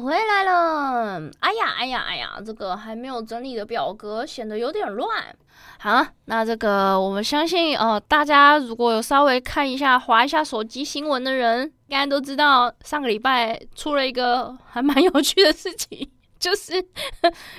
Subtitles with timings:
[0.00, 1.20] 回来了。
[1.40, 5.34] 哎呀，哎呀，哎呀，这个还没有整理的表格显得有点乱。
[5.78, 16.74] 好，那这个我们相信，呃，大家如果有稍微看一下、划一下手机新闻的人，应该都知道上个礼拜出了一个还蛮有趣的事情， 就是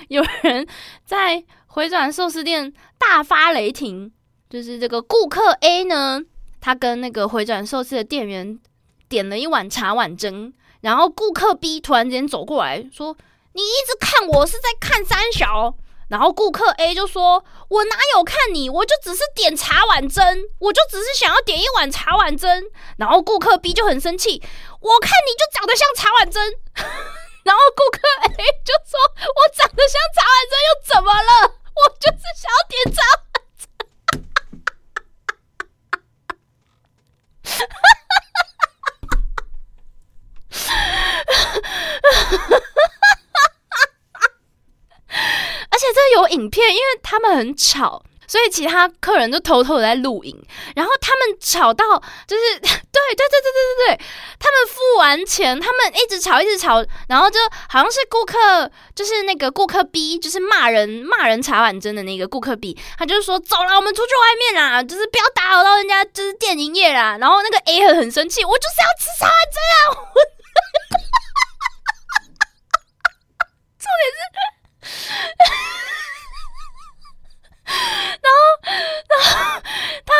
[0.08, 0.66] 有人
[1.04, 4.10] 在回转寿司店大发雷霆，
[4.50, 6.20] 就是这个顾客 A 呢，
[6.60, 8.58] 他跟那个回转寿司的店员
[9.08, 10.52] 点了一碗茶碗蒸。
[10.80, 13.16] 然后顾客 B 突然间走过来说
[13.52, 15.74] ：“你一直看我是在看三小。”
[16.08, 18.70] 然后顾客 A 就说：“我哪有看你？
[18.70, 20.24] 我就只是点茶碗蒸，
[20.58, 22.64] 我就只是想要点一碗茶碗蒸。”
[22.96, 24.42] 然后顾客 B 就很生气
[24.80, 26.42] ：“我看你就长得像茶碗蒸。”
[27.44, 28.98] 然后顾客 A 就说
[29.36, 31.52] ：“我长得像茶碗蒸又怎么了？
[31.74, 33.20] 我就是想要点茶碗
[33.58, 33.66] 蒸。”
[45.70, 50.46] 而且这有影片，因为他们很吵，所以其他客人就偷偷的在录影。
[50.74, 51.84] 然后他们吵到，
[52.26, 52.68] 就是对对
[53.16, 53.40] 对对对
[53.88, 54.00] 对对，
[54.38, 67.16] 他们付完钱，他们一直吵一直吵，然后就好像是顾客，就是那个顾客 B，就是骂人骂人茶碗蒸的那个顾客 B，他就说走了，我们出去外面啦，就是不要打扰到人家，就是店营业啦。
[67.18, 69.80] 然后那个 A 很很生气，我就是要吃茶碗蒸啊！
[73.78, 74.20] 重点是，
[78.22, 78.38] 然后，
[79.08, 79.62] 然后
[80.04, 80.12] 他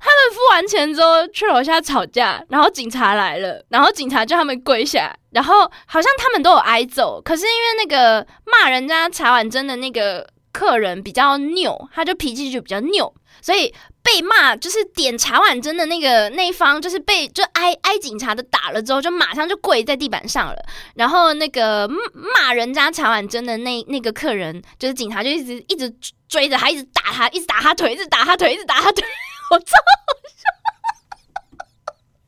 [0.00, 13.12] 他们付完钱之后去楼下吵架，然后警察来了，然后警察叫他们跪下，然后好像他们都有挨揍，可是因为那个骂人家茶碗蒸的那个客人比较拗，他就脾气就比较拗，
[13.42, 13.74] 所以。
[14.06, 20.54] 被骂就是点茶碗针的那个那一方，就是被就挨挨警察的打了之后，就马上就跪在地板上了。
[20.94, 25.92] 然后那个骂人家茶碗针的那那个客人，就是警察就一直一直
[26.28, 29.04] 追着他，一直打他，一直打他腿，一直打他腿，一直打他腿。
[29.50, 29.74] 我操！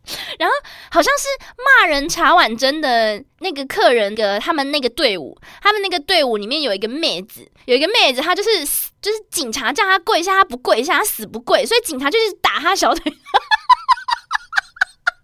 [0.39, 0.55] 然后
[0.91, 1.27] 好像是
[1.81, 8.65] 骂人茶碗蒸的那个客人的他们那个队伍，他们那个队伍里面有一个妹子，有一个妹子，她就是
[9.01, 13.03] 就是警察叫她跪下，她不跪下，她死不跪，所以警察就是打她小腿，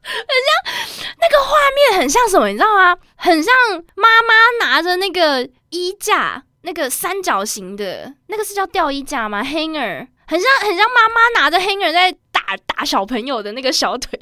[0.03, 0.75] 很像
[1.19, 2.97] 那个画面，很像什么，你知道吗？
[3.17, 3.55] 很像
[3.95, 4.35] 妈妈
[4.67, 14.21] 拿着那个衣架，那个三角形的那个是叫吊衣架吗？Hanger，很像很像妈妈拿着 Hanger 在打打小朋友的那个小腿。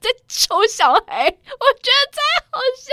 [0.00, 2.20] 在抽小孩，我觉得太
[2.50, 2.86] 好笑。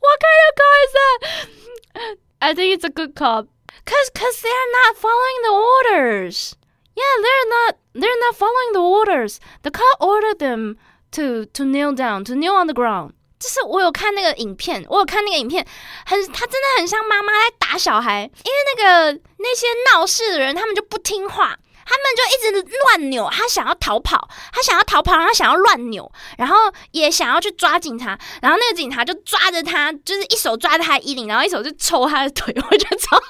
[0.00, 2.18] What kind of car is that?
[2.40, 3.46] I think it's a good cop.
[3.86, 6.54] Cause, cause they're not following the orders.
[6.94, 7.76] Yeah, they're not.
[7.92, 9.38] They're not following the orders.
[9.62, 10.76] The cop ordered them
[11.12, 13.12] to to kneel down, to kneel on the ground.
[13.38, 15.66] 就是我有看那个影片，我有看那个影片，
[16.06, 21.58] 很，他真的很像妈妈在打小孩，因为那个那些闹事的人，他们就不听话。
[21.86, 26.56] 他们就一直乱扭，他想要逃跑，他想要逃跑，他想要乱扭，然后
[26.92, 33.22] 也想要去抓警察，然后那个警察就抓着他，就是一手抓着他衣领，然后一手就抽他的腿，我觉得超好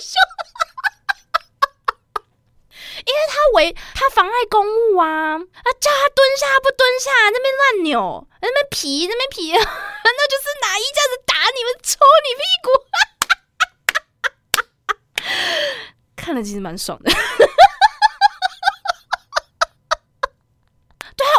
[0.00, 0.18] 笑，
[3.04, 5.38] 因为他违他妨碍公务啊，啊
[5.80, 9.58] 叫他蹲下不蹲下，那边乱扭，那边皮那边皮， 那
[10.28, 12.70] 就是拿衣架子打你们，抽你屁股，
[16.14, 17.10] 看了其实蛮爽的。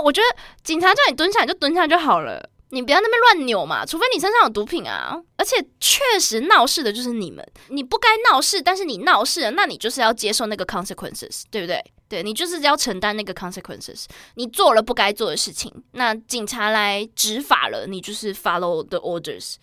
[0.04, 3.86] 我觉得警察叫你蹲下，你就蹲下就好了，你不要那边乱扭嘛。
[3.86, 11.84] 除非你身上有毒品啊，而且确实闹事的就是你们，你不该闹事，但是你闹事了，那你就是要接受那个 consequences，对不对？
[12.10, 14.06] 对你就是要承担那个 consequences。
[14.36, 19.56] 你做了不该做的事情，那警察来执法了，你就是 follow the orders。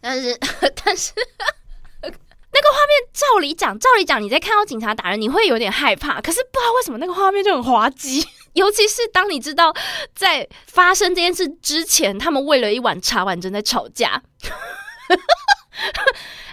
[0.00, 0.38] 但是，
[0.84, 1.12] 但是。
[2.56, 6.22] 那个画面，照理讲，照理讲，你在看到警察打人，你会有点害怕。
[6.22, 8.26] 可是不知道为什么，那个画面就很滑稽。
[8.54, 9.74] 尤其是当你知道
[10.14, 14.22] 在发生这件事之前，他们为了一碗茶碗正在吵架。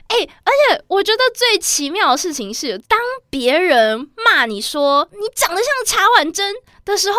[0.09, 6.53] 哎，而且我觉得最奇妙的事情是，当别人骂你说你长得像茶碗蒸
[6.83, 7.17] 的时候，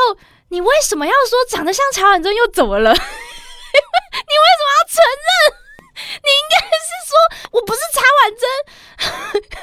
[0.51, 2.93] 你为什么要说长得像茶碗蒸又怎么了？
[2.93, 5.64] 你为什么要承认？
[5.95, 7.15] 你应该是说
[7.53, 8.45] 我不是茶碗蒸，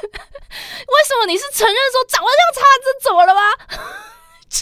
[0.88, 3.40] 为什么你是承认说长得像茶碗蒸怎么了吗？
[4.52, 4.58] 超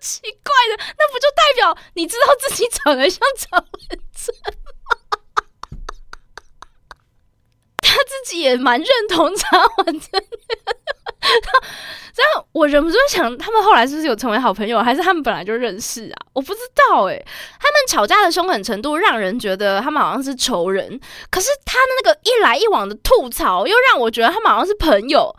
[0.00, 3.66] 奇怪的，那不就代表你知道自己长得像茶碗
[4.14, 4.52] 蒸吗？
[7.82, 10.91] 他自己也蛮认同茶碗蒸的，
[12.14, 16.26] 这样我忍不住想，他们后来是不是有成为好朋友，还是他们本来就认识啊？
[16.34, 17.16] 我不知道哎，
[17.58, 25.34] 他们吵架的凶狠程度让人觉得他们好像是仇人，可是他的那个一来一往的吐槽，又让我觉得他们好像是朋友。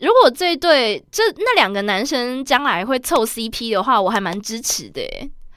[0.00, 5.02] 如果这对这那两个男生将来会凑 CP 的话，我还蛮支持的。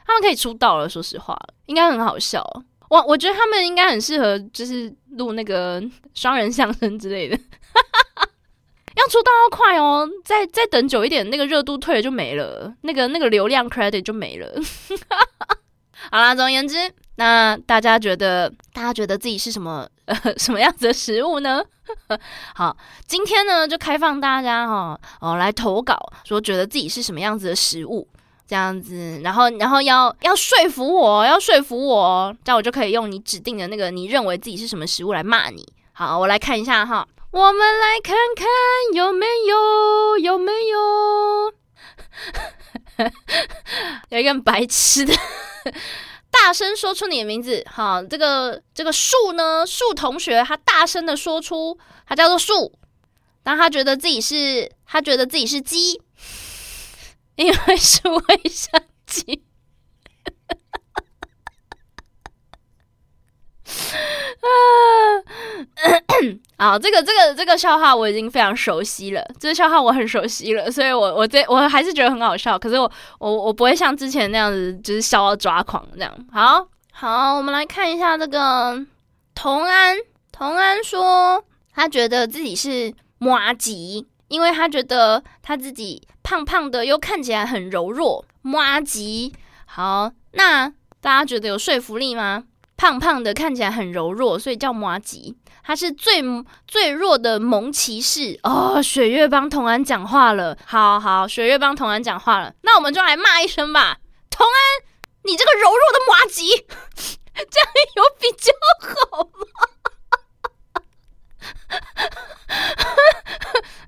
[0.06, 2.44] 他们可以出道了，说实话，应该很好笑。
[2.89, 7.38] 我我觉得他们应该很适合，就是录那个双人相声之类的。
[8.95, 14.51] 要出道要快哦，再再等久一点，那个热度退了就没了，那个那个流量 credit 就没了。
[16.10, 21.63] 好啦，总而言之，那大家觉得大家觉得自己是什么呃 什么样子的食物呢？
[22.56, 22.75] 好，
[23.06, 28.07] 今天呢就开放大家哈哦来投稿，说觉得自己是什么样子的食物，
[28.47, 35.67] 这样子，然后然后要要说服我，要说服我，这样我就可以用你指定的那个你认为自己是什么食物来骂你。
[35.91, 37.07] 好，我来看一下哈。
[37.29, 38.47] 我们来看看
[38.94, 41.53] 有没有有没有
[44.09, 45.13] 有一个白痴的，
[46.31, 47.63] 大声说出你的名字。
[47.69, 51.77] 好，这个这个树呢，树同学他大声的说出，
[52.07, 52.71] 他叫做树，
[53.43, 56.01] 但他觉得自己是他觉得自己是鸡，
[57.38, 59.44] 因为是卫生鸡。
[66.57, 72.57] 啊，好这个这个这个笑话我已经非常熟悉了，这个笑话我很熟悉了，所以我我这我还是觉得很好笑。
[72.57, 76.28] 可是我我我不会像之前那样子，就是笑到抓狂这样。
[76.31, 78.86] 好好，我们来看一下这个
[79.36, 79.98] 童安。
[80.31, 81.44] 童安说，
[81.74, 88.25] 他觉得自己是麻吉，因为他觉得他自己胖胖的，又看起来很柔弱。
[88.41, 89.33] 麻吉，
[89.65, 90.68] 好，那
[91.00, 92.44] 大家觉得有说服力吗？
[92.75, 95.38] 胖胖的，看起来很柔弱，所以叫麻吉。
[95.63, 96.21] 他是最
[96.68, 98.81] 最弱的萌骑士哦。
[98.83, 104.00] 雪月帮童安讲话了，好好，雪月帮童安讲话了，那我们就来骂一声吧。
[104.29, 104.53] 童安，
[105.24, 106.50] 你这个柔弱的麻吉，
[107.50, 108.51] 这样有比较
[108.81, 109.47] 好吗？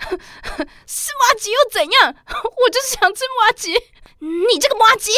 [0.88, 2.16] 是麻吉又怎样？
[2.28, 3.74] 我就是想吃麻吉。
[4.20, 5.12] 你这个麻吉，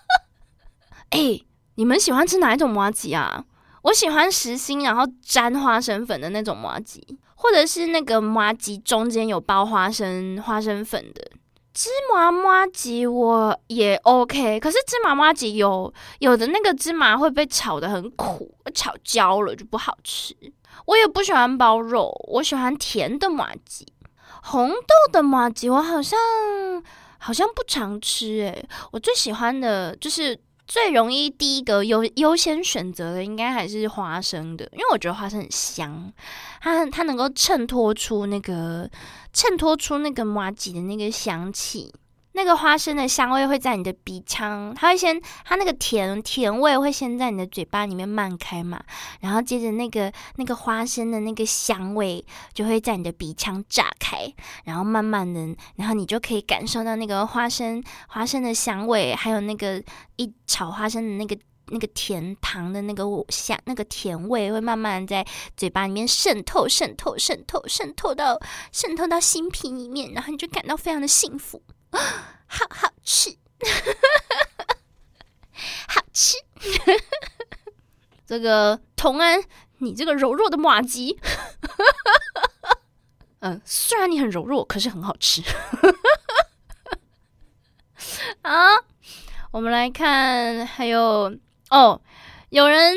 [1.10, 1.44] 哎。
[1.76, 3.44] 你们喜欢吃哪一种麻吉啊？
[3.82, 7.04] 我喜欢实心，然后沾花生粉的那种麻吉，
[7.34, 11.32] 或者是那个麻吉中间有包花生花生粉的
[11.72, 14.60] 芝麻麻吉，我也 OK。
[14.60, 20.32] 可是芝麻麻吉有有的那个芝麻会被炒的很苦，炒焦了就不好吃。
[20.86, 23.86] 我也不喜欢包肉，我喜欢甜的麻吉，
[24.42, 26.18] 红豆的麻吉我好像
[27.18, 30.38] 好像不常吃诶，我最喜欢的就是。
[30.66, 36.10] 最容易第一个优优先选择的应该还是花生的，因为我觉得花生很香，
[36.62, 38.88] 它它能够衬托出那个
[39.30, 41.92] 衬托出那个麻吉的那个香气，
[42.34, 48.82] 那个花生的香味会在你的鼻腔，它会先它那个甜甜味会先在你的嘴巴里面漫开嘛，
[49.20, 54.32] 然后接着那个那个花生的那个香味就会在你的鼻腔炸开，
[54.64, 59.82] 然后慢慢的，然后你就可以感受到那个花生花生的香味，还有那个。
[60.16, 61.36] 一炒花生的那个
[61.70, 68.38] 那个甜糖的那个香，那个甜味会慢慢在嘴巴里面渗透、渗透、渗透、渗透到
[68.70, 71.60] 渗透到心皮里面，然后你就感到非常的幸福，
[71.98, 73.36] 好好吃，
[75.88, 76.36] 好吃。
[78.26, 79.42] 这个童安，
[79.78, 81.20] 你这个柔弱的马吉，
[83.40, 85.42] 嗯， 虽然你很柔弱，可是很好吃。
[88.42, 88.76] 啊。
[89.50, 91.32] 我们来看，还有
[91.70, 92.02] 哦，
[92.48, 92.96] 有人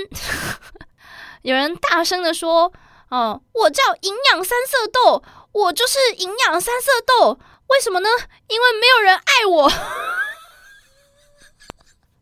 [1.43, 2.73] 有人大声的说
[3.11, 7.39] ：“哦，我叫营养三色豆，我就是营养三色豆。
[7.67, 8.07] 为什么呢？
[8.47, 9.63] 因为没有人爱我。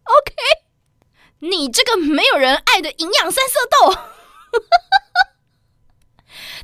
[0.06, 0.34] ”OK，
[1.40, 3.96] 你这个没有人爱的营养三色豆。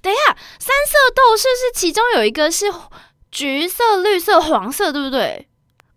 [0.02, 2.74] 等一下，三色豆是不是其中有一个是
[3.32, 5.48] 橘色、绿色、黄色，对不对？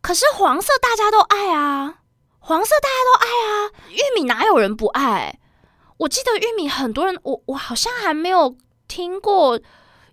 [0.03, 2.01] 可是黄色大家都爱啊，
[2.39, 5.39] 黄色大家都爱啊，玉米哪有人不爱？
[5.99, 8.57] 我记得玉米很多人，我我好像还没有
[8.89, 9.59] 听过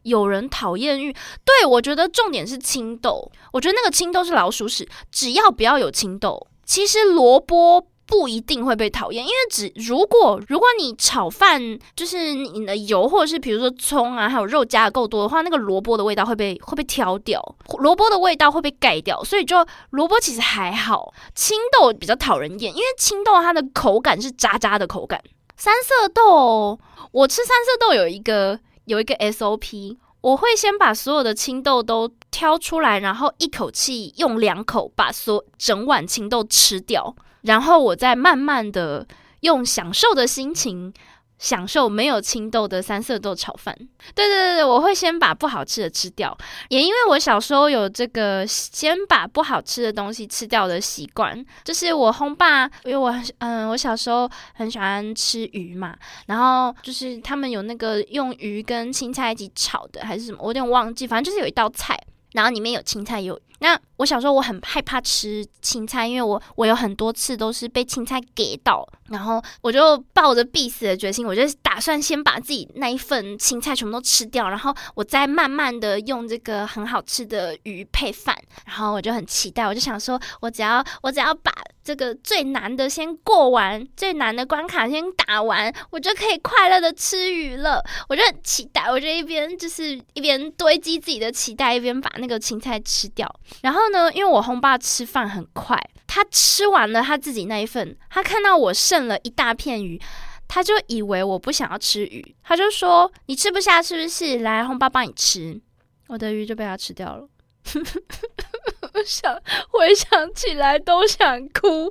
[0.03, 1.11] 有人讨厌玉。
[1.45, 7.87] 对我觉得重点是青豆，我觉得那个青豆是老鼠屎，只要不要有青豆，其实萝卜。
[8.07, 11.61] 不一定会被讨厌，因为只如果如果你炒饭
[11.95, 17.41] 就是你的油或者是比如说葱啊还有肉加的够多的话，那个萝卜的味道会被会被挑掉，
[17.79, 25.21] 萝卜的味道会被盖掉，所以就萝卜其实还好，青豆比较讨人厌，因为青豆它的口感是渣渣的口感。
[25.55, 26.77] 三色豆，
[27.13, 39.07] 我吃三色豆有一个有一个 SOP，我会先把所有的青豆都挑出来，然后一口气用两口把所整碗青豆吃掉，然后我再慢慢的
[39.41, 40.93] 用享受的心情。
[41.41, 43.75] 享受没有青豆的三色豆炒饭。
[44.13, 46.37] 对对对对，我会先把不好吃的吃掉，
[46.69, 51.43] 也因为我小时候有这个先把不好吃的东西吃掉的习惯。
[51.63, 55.95] 就是我轰爸，因为我嗯，我小时候很喜欢吃鱼嘛，
[56.27, 61.99] 然后就是他们有那个用鱼跟青菜一起炒的，还是什么，我有点忘记，反正就是有一道菜。
[62.33, 81.51] 然后里面有青菜，有那我小时候我很害怕吃青菜，因为我我有很多次都是被青菜给到，然后我就抱着必死的决心，我就打算先把自己那一份青菜全部都吃掉，然后我再慢慢的用这个很好吃的鱼配饭，然后我就很期待，我就想说，我只要我只要把
[81.83, 92.09] 这个最难的先过完，最难的关卡先打完，我就可以快乐的吃鱼了，我就很期待，我就一边就是一边堆积自己的期待，一边把。
[92.17, 93.27] 那个青菜吃掉，
[93.61, 94.11] 然后呢？
[94.13, 95.77] 因为我红爸吃饭很快，
[96.07, 100.01] 他吃完了他自己那一份，他看到我剩了一大片鱼，
[100.47, 104.39] 他就以为我不想要吃鱼，他就说：“你吃不下是不是？
[104.39, 105.61] 来，红爸帮你吃。”
[106.07, 107.27] 我的鱼就被他吃掉了，
[108.93, 109.33] 我想
[109.69, 111.89] 回想起来都想哭。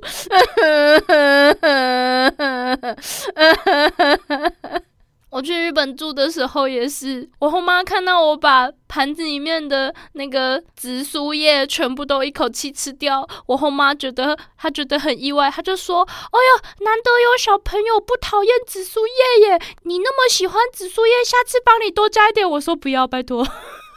[5.61, 23.47] 日本住的时候也是，我后妈看到我把盘子里面的那个紫苏叶全部都一口气吃掉，我后妈觉得她觉得很意外，她就说：“哎呦，难得有小朋友不讨厌紫苏叶耶，你那么喜欢紫苏叶，下次帮你多加一点。”我说：“不要，拜托，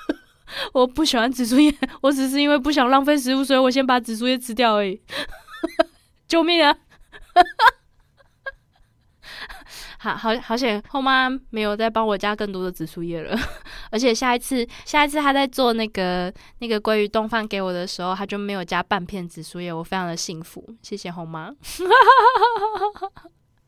[0.74, 5.00] 我不喜欢紫苏叶，我只是因为不想浪费食物，所以我先把紫苏叶吃掉而已。
[6.28, 6.76] 救命啊！”
[10.04, 13.34] 好好好险，后妈没有再帮我加更多的紫苏叶了。
[13.90, 20.62] 而且下一次，下一次她在做那个那个鲑鱼冻饭给我的时候，她就没有加半片紫苏叶，我非常的幸福。
[20.82, 21.50] 谢谢后妈。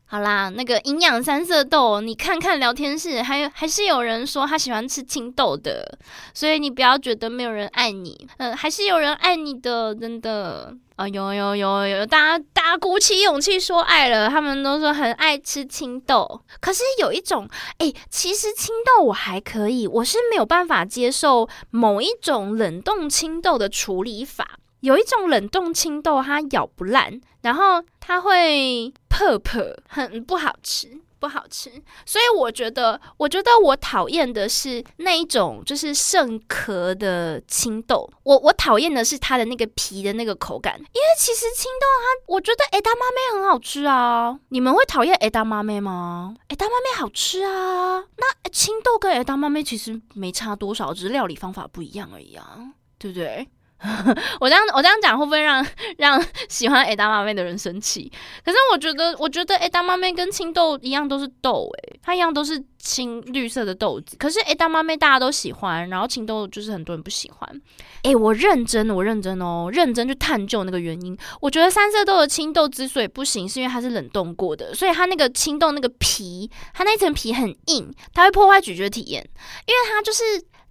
[0.09, 5.99] 好啦，那个营养三色豆，你看看聊天室，还有还是有人说他喜欢吃青豆的，
[6.33, 24.59] 所以你不要觉得没有人爱你，嗯，还是有人爱你的，真的啊，有有有有，大家大家鼓起勇气说爱了，他们都说很爱吃青豆，可是有一种，哎，其实青豆我还可以，我是没有办法接受某一种冷冻青豆的处理法。
[24.79, 31.71] 有一种冷冻青豆，它咬不烂，然后它会破破，很不好吃，不好吃。
[32.05, 38.09] 所以我觉得，我觉得我讨厌的是那一种，就是剩壳的青豆。
[38.23, 40.77] 我我讨厌的是它的那个皮的那个口感。
[40.77, 44.39] 因为其实青豆它，我觉得诶大妈妹很好吃啊。
[44.49, 46.35] 你们会讨厌诶大妈妹吗？
[46.49, 47.99] 诶大妈妹好吃啊。
[48.17, 52.57] 那青豆跟诶大妈妹其实没差多少，只是料理方法不一样而已啊，
[52.97, 53.47] 对不对？
[54.41, 55.63] 我这样我这样讲会不会让
[55.97, 58.11] 让喜欢 A 大妈妹的人生气？
[58.43, 64.17] 可是我觉得我觉得 A 大妈妹跟青豆一样都是豆诶，它一样都是青绿色的豆子。
[64.17, 67.61] 可是 A 大妈妹大家都喜欢，然后青豆就是很多人不喜欢。
[68.01, 71.15] 诶，我认真，我认真哦，认真去探究那个原因。
[71.39, 79.23] 我觉得三色豆的青豆之所以不行，是因为它是冷冻过的，所以它那个青豆那个皮，它那层皮很硬，它会破坏咀嚼体验，
[79.67, 80.23] 因为它就是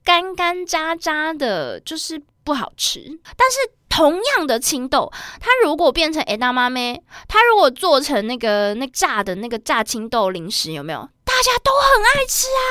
[0.03, 2.21] 干干渣渣的，就是。
[2.47, 3.01] 不好吃，
[3.37, 11.01] 但是同样的青豆，它如果变成诶大妈咩，它如果做成那个那炸的那个炸青豆零食，有没有？
[11.25, 12.63] 大家都很爱吃啊，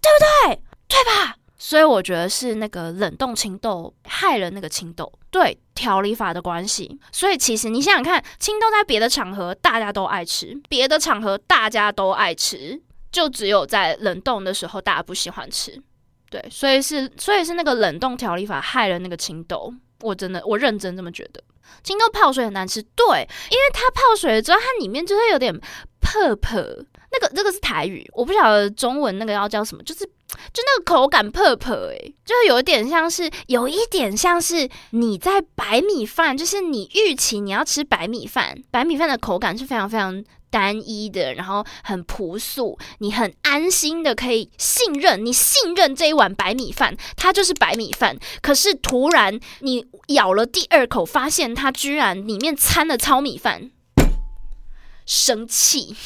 [0.00, 0.62] 对不对？
[0.86, 1.34] 对吧？
[1.58, 7.00] 所以我觉得是那个冷冻青豆害了那个青豆，对调理法的关系。
[7.10, 15.82] 所以其实你想想看，青豆在别的场合大家都爱吃，别的场合大家都爱吃，就只有在冷冻的时候大家不喜欢吃。
[16.34, 21.40] 对，所以是，所以是那个冷冻调理法害了那个青豆，我真的，我认真这么觉得。
[21.84, 23.06] 青豆泡水很难吃，对，
[23.50, 25.56] 因为它泡水了之后，它里面就会有点
[26.00, 26.60] 破破，
[27.12, 30.04] 那个这个是台语，我不晓得中文那个要叫什么，就是
[30.52, 40.24] 就那个口感破破，诶，就有一点像是，有一点像是你在白米饭，就是你预期你要吃白米饭，白米饭的口感是非常非常。
[40.54, 48.16] 单一的，然后很朴素，你很安心的可以信任，你信任这一碗白米饭，它就是白米饭。
[48.40, 49.84] 可是突然你
[50.14, 53.72] 咬了第二口，发现它居然里面掺了糙米饭，
[55.04, 55.96] 生气。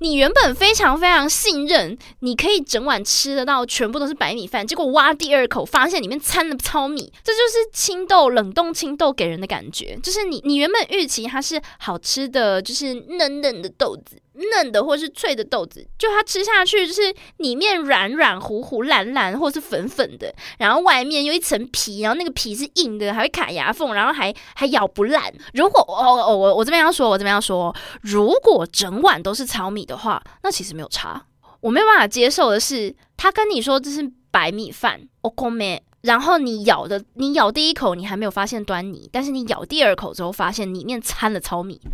[0.00, 4.66] 你原本非常非常信任，你可以整碗吃得到，全部都是白米饭。
[4.66, 9.98] 结果挖第二口，发现里面掺了糙米，这就是青豆冷冻青豆给人的感觉。
[10.02, 14.20] 就是你，你原本预期它是好吃的，就是嫩嫩的豆子，
[14.52, 25.32] 嫩的或是脆的豆子，就它吃下去就是里面软软糊糊、烂烂或是粉粉的，然后外面有一层皮，然后那个皮是硬的，还会卡牙缝，然后还还咬不烂。
[25.54, 31.24] 如果哦哦我我这边要说，我这边要说，如果整碗都是糙米的话，那其实没有差。
[31.60, 35.82] 我没有办法接受的是，他跟你说这是白米饭，o k？
[36.02, 41.80] 然后你咬的，你咬第一口你还没有发现端倪，但是你咬第二口之后，发现里面掺了糙米，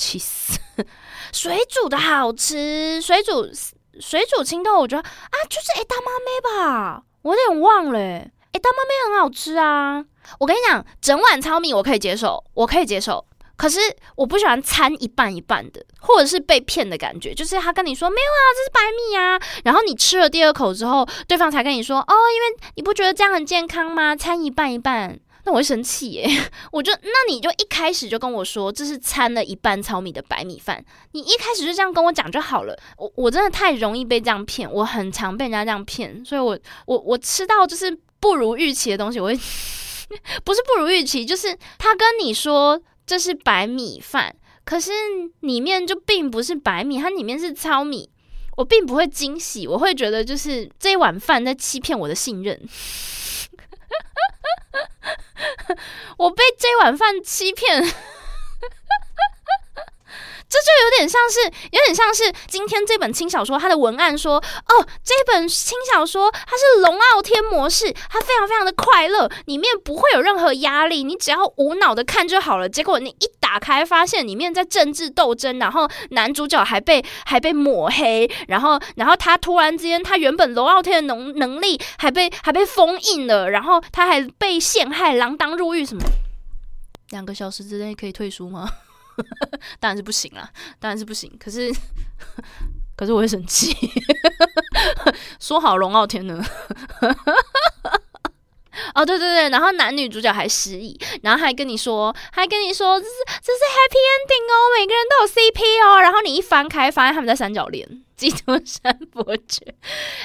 [0.00, 0.58] 气死！
[1.30, 3.46] 水煮的好吃，水煮
[4.00, 10.02] 水煮青豆，我觉得啊，就是哎大妈妹吧，我有点忘了，哎大妈妹很好吃啊。
[10.38, 13.24] 我跟你讲，整碗糙米我可以接受，我可以接受。
[13.56, 13.78] 可是
[14.16, 24.16] 我不喜欢掺一半一半的，或者是被骗的感觉，就是他跟你说没有啊，这是白米啊，然后你吃了第二口之后，对方才跟你说哦，因为你不觉得这样很健康吗？
[24.16, 26.28] 掺一半一半，那我会生气耶。
[26.72, 32.78] 我就那你就一开始就跟我说这是掺了一半糙米的白米饭，你一开始就这样跟我讲就好了。
[32.96, 39.34] 我我真的太容易被这样骗，我很常被人家这样骗，所以我我我吃到就是不如预期的东西，我会
[40.44, 42.80] 不是不如预期，就是他跟你说。
[43.06, 44.32] 这是白米饭，
[44.64, 44.92] 可是
[45.40, 48.08] 里面就并不是白米，它里面是糙米。
[48.56, 52.56] 我并不会惊喜，我会觉得就是这一碗饭在欺骗我的信任。
[56.18, 57.82] 我被这碗饭欺骗。
[60.50, 72.68] 这就有点像是，有点像是今天这本轻小说，它的文案说，哦，这本轻小说它是龙傲天模式，它非常非常的快乐，里面不会有任何压力，你只要无脑的看就好了。
[72.68, 86.02] 结果你一打开，发现里面在政治斗争，然后男主角还被还被抹黑，然后然后他突然之间，他原本龙傲天的能能力还被还被封印了，然后他还被陷害，锒铛入狱什么？
[87.10, 88.68] 两个小时之内可以退出吗？
[89.80, 91.30] 当然是不行啦，当然是不行。
[91.38, 91.72] 可是，
[92.96, 93.74] 可是我会生气。
[95.38, 96.42] 说好龙傲天呢？
[98.94, 106.00] 哦，对对对，然后男女主角还失忆，然后还跟你说，还跟你说这是这是 happy ending 哦，每个人都有 CP 哦。
[106.00, 108.04] 然后你一翻开，发现他们在三角恋。
[108.16, 109.74] 基督山伯爵，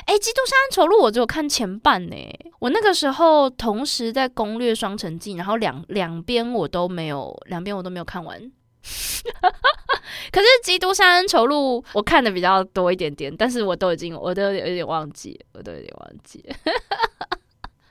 [0.05, 2.15] 哎，基督山丑路我只有看前半呢。
[2.59, 8.51] 我那个时候同时在攻略双城记，然后两两边我都没有，两边我都没有看完。
[10.31, 16.43] 可是《基督山恩仇录》我看的比较多一点点，但是我都已经我都有点忘记，我都有点忘记。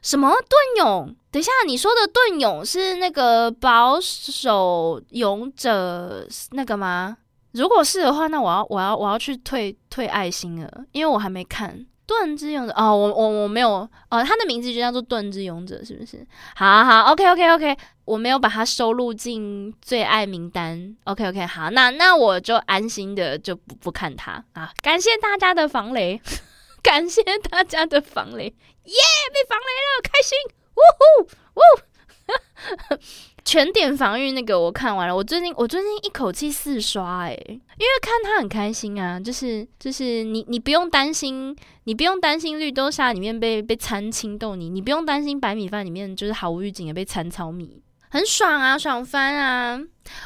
[0.02, 1.16] 什么盾勇？
[1.30, 7.16] 等一下，你说的盾勇是那个保守勇者那个吗？
[7.52, 11.87] 如果是的话，那我要我要我要去退退爱心了，因为我还没看。
[12.06, 16.26] 盾之勇者哦，我我我没有哦，他的名字就叫做盾之勇者，是不是？
[16.54, 24.72] 好好，OK OK OK，我没有把它收录进最爱名单，OK OK，好，那那我就安心的就不不看他啊！
[24.82, 26.20] 感谢大家的防雷，
[26.82, 28.94] 感谢大家的防雷，耶，
[29.32, 30.38] 被防雷了，开心，
[30.74, 31.22] 呜呼
[31.60, 31.60] 呜。
[33.44, 41.54] 全点防御那个我看完了，我最近我最近一口气四刷诶，因为看他很开心啊，就是就是你你不用担心，
[41.85, 49.78] 你不用担心绿豆沙里面被被掺青豆泥，你不用担心白米饭里面就是毫无预警的被掺糙米，很爽啊，爽翻啊！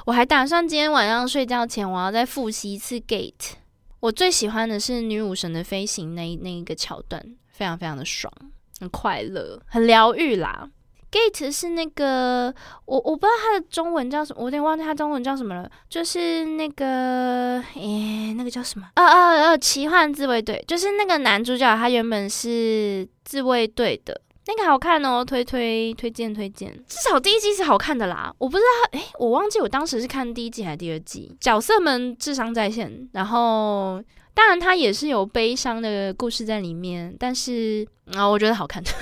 [0.07, 3.55] 我还打算今天晚上睡觉前我要再复习一次 Gate，
[3.99, 8.33] 我最喜欢的是女武神的飞行那那一个桥段，非常非常的爽，
[8.79, 10.71] 很快乐，很疗愈啦。
[11.11, 15.71] Gate 是那个我我不知道它的中文叫什么，我有点忘记它中文叫什么了。
[15.89, 18.87] 就是那个诶，那个叫什么？
[18.95, 26.71] 呃呃呃，奇幻自卫队，就是那个男主角，他原本是自卫队的，那个好看哦，推推推荐推荐。
[26.87, 31.35] 至少第一季是好看的啦，我不知道，诶，我忘记我当时是看第一季还是第二季。
[31.41, 34.03] 角色们智商在线，然后
[34.35, 38.83] 当然他也是有悲伤的故事在里面，但是啊，我觉得好看。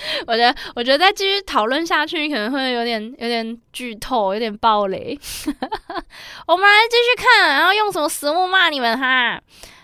[0.26, 5.18] 我觉得，我觉得再继续讨论下去，可能会有点有点剧透，有点暴雷。
[6.46, 9.40] 我们来继续看，然后用什么食物骂你们哈？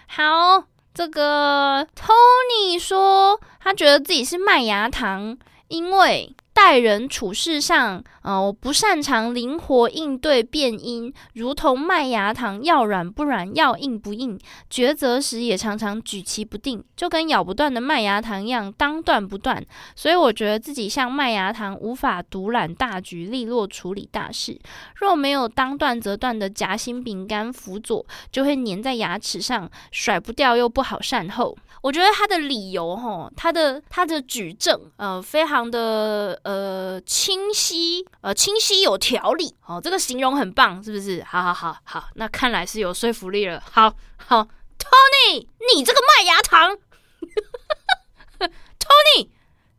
[0.07, 5.37] 好，这个 Tony 说他觉得自己是麦芽糖，
[5.69, 6.35] 因为。
[6.55, 14.39] 待人处事上，呃，我不擅长灵活应对变音，如同麦芽糖要软不软，要硬不硬，
[14.71, 19.63] 抉择时也常常举棋不定，就跟咬不断的麦芽糖一样，当断不断。
[19.97, 24.57] 所以我觉得自己像麦芽糖，无法独揽大局，利落处理大事。
[24.95, 31.59] 若没有当断则断的夹心饼干辅佐，就会粘在牙齿上，甩不掉又不好善后。
[31.83, 36.41] 我觉得他的理由，哈，他的他的举证，呃，非常的。
[36.45, 39.57] 呃清晰，呃清晰有条理。
[39.67, 41.23] 哦，这个形容很棒，是不是？
[41.25, 43.63] 好好好好，那看来是有说服力了。
[43.71, 44.43] 好好
[44.79, 46.71] ，Tony，你这个麦芽糖，
[48.79, 49.29] Tony，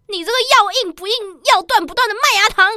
[0.07, 1.13] 你这个要硬不硬、
[1.53, 2.71] 要断不断的麦芽糖。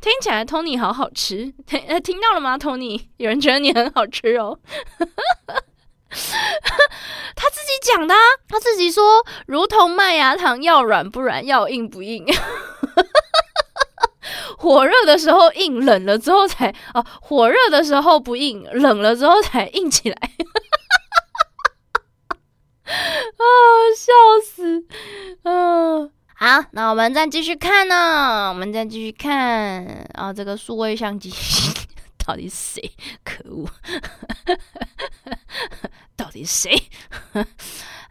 [0.00, 4.58] 听起来 Tony 好好吃，听听到了吗？Tony，有人觉得你很好吃哦。
[7.34, 8.14] 他自己讲的，
[8.48, 12.26] 他自己说，如同麦芽糖，要软不软，要硬不硬。
[14.58, 20.16] 火热的时候硬，冷了之后才哦，火热的时候不硬，冷了之后才硬起来。
[22.84, 23.42] 啊，
[23.96, 24.12] 笑
[24.44, 24.84] 死！
[25.44, 26.12] 嗯。
[26.34, 28.48] 好，那我们再继续看呢。
[28.48, 31.32] 我们再继续看啊，这个数位相机
[32.24, 32.92] 到底谁？
[33.24, 33.68] 可恶！
[36.16, 36.82] 到底是谁？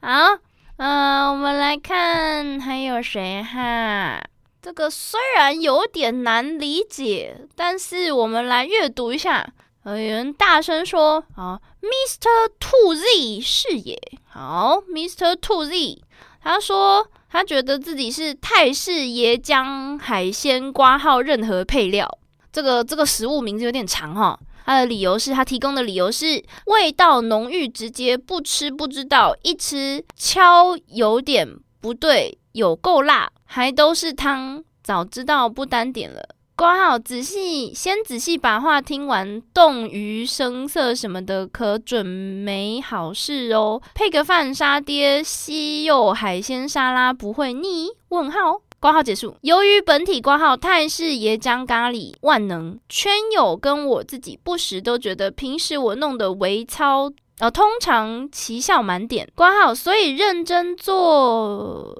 [0.01, 0.37] 好，
[0.77, 4.21] 嗯，我们来看还有谁哈？
[4.61, 9.47] 这个虽然有点难理解，但是我们来阅读一下。
[9.85, 12.27] 有人大声说：“啊，Mr.
[12.59, 15.35] Two Z 是也。”好，Mr.
[15.35, 16.03] Two Z，
[16.41, 17.07] 他说。
[17.33, 22.17] 他觉得自己是泰式椰浆海鲜挂号任何配料，
[22.51, 24.39] 这个这个食物名字有点长哈。
[24.63, 31.47] 他的理由是他提供的理由是味道浓郁直接，不吃不知道，一吃敲有点
[31.81, 36.21] 不对，有够辣，还都是汤，早知道不单点了。
[36.55, 43.81] 挂号，仔细先仔细把话听完，动鱼生色什么的，可准没好事哦。
[43.95, 47.87] 配个饭沙爹西柚海鲜沙拉不会腻？
[48.09, 48.61] 问号。
[48.81, 49.37] 挂号结束。
[49.41, 59.29] 由于本体挂号泰式椰浆咖喱万能，圈友跟我自己不时都觉得平时我弄的微操，呃，通常奇效满点。
[59.35, 61.95] 挂号，所以认真做。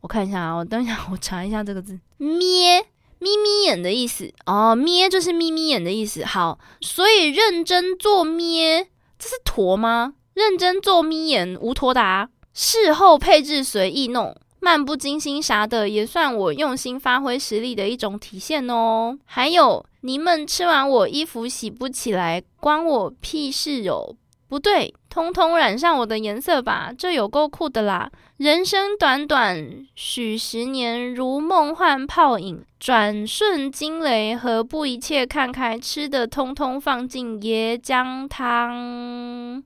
[0.00, 2.86] 我看一下啊，我等一下我查一下这个字，咩。
[3.18, 6.24] 眯眯眼的意思哦，咩就是眯眯眼的意思。
[6.24, 10.14] 好，所以认真做咩，这是坨吗？
[10.34, 19.18] 认真做眯眼无坨达，事后配置随意弄，漫不经心啥的，也算我用心发挥实力的一种体现哦。
[19.24, 24.14] 还有，你们吃完我衣服洗不起来，关我屁事哦。
[24.46, 28.08] 不对，通通染上我的颜色吧，这有够酷的啦！
[28.36, 35.76] 人生短短许十年，如梦幻泡影，转瞬惊雷，何不一切看开？
[35.76, 39.64] 吃的通通放进椰浆汤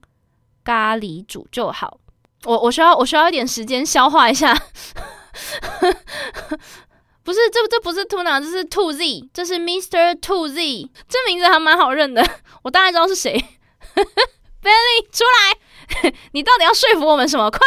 [0.65, 1.99] 咖喱煮就好。
[2.47, 4.57] 我我需要我需要一点时间消化一下。
[7.23, 12.25] 不是，这这不是 Tuna，这是 Two Z，这是 Mister Two Z，这名字还蛮好认的，
[12.63, 13.33] 我大概知道是谁。
[14.63, 17.51] Benny 出来， 你到底要说服我们什么？
[17.51, 17.61] 快！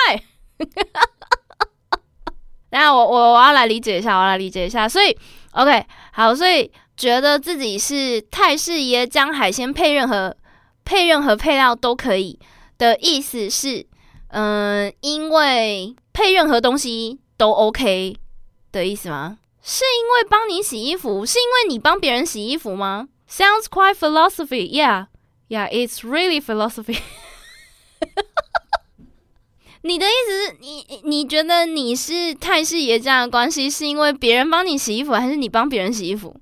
[2.70, 4.88] 等下我我我要来理解一下，我要来理解一下。
[4.88, 5.18] 所以
[5.52, 10.36] ，OK，好，所以觉得自己是泰式椰浆海鲜配任何
[10.86, 12.39] 配任何配料都可以
[12.78, 13.86] 的意思是，
[14.30, 18.15] 嗯，因为配任何东西都 OK
[18.72, 19.38] 的意思吗？
[19.62, 21.26] 是因为帮你洗衣服？
[21.26, 25.08] 是因为你帮别人洗衣服吗？Sounds quite philosophy, yeah,
[25.50, 27.00] yeah, it's really philosophy.
[29.82, 36.36] 你的意思是你你觉得你是泰式爷这样的关系，是因为别人帮你洗衣服，还是你帮别人洗衣服？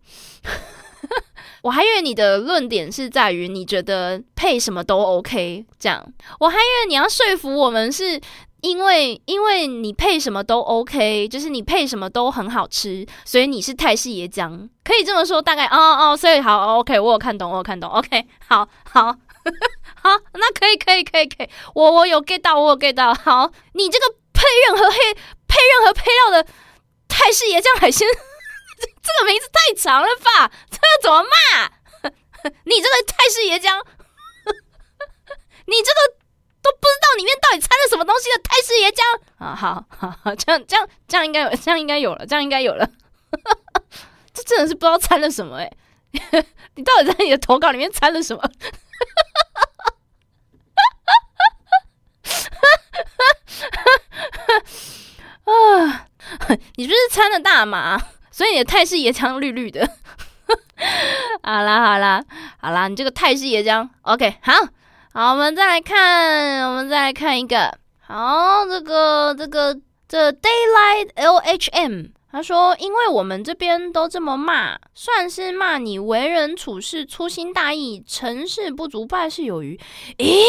[1.62, 6.06] 我还以为你的论点是在于你觉得配什么都 OK，这样。
[6.40, 8.20] 我还以为你要说服我们是
[8.62, 15.42] 因为因为你配什么都 OK，就是你配什么都很好吃，所以你是泰式椰浆，可以这么说。
[15.42, 17.90] 大概哦哦，所以好 OK，我有看懂，我有看懂。
[17.90, 19.16] OK，好好。
[20.04, 21.50] 好，那可以，可以，可以，可以。
[21.74, 23.14] 我我有 get 到，我有 get 到。
[23.14, 24.98] 好，你这个配任何配
[25.48, 26.50] 配任何配料的
[27.08, 28.06] 泰式椰浆海鲜，
[28.78, 30.52] 这个名字太长了吧？
[30.70, 31.30] 这个怎么骂？
[32.66, 33.82] 你这个泰式椰浆，
[35.66, 36.16] 你这个
[36.62, 39.02] 都不知道里面到底掺了什么东西的泰式椰浆
[39.44, 39.56] 啊！
[39.56, 42.90] 好好好，这样这样这样应该有，这样应该有了，这样应该有了。
[44.34, 45.72] 这真的是不知道掺了什么哎！
[46.76, 48.44] 你到底在你的投稿里面掺了什么？
[55.46, 56.08] 啊！
[56.76, 57.98] 你不是掺了大麻，
[58.38, 59.90] 所以你的泰式椰浆绿绿的。
[61.42, 62.24] 好啦好啦
[62.62, 64.54] 好啦，你这个泰式椰浆，OK，好
[65.12, 69.76] 好，我们再来看，我们再来看一个，好，这个这个
[70.08, 72.12] 这 Daylight LHM。
[72.32, 79.80] 他说：“因为我们这边都这么骂，算是骂你为人处事粗心大意、成事不足、败事有余。”
[80.20, 80.44] 咦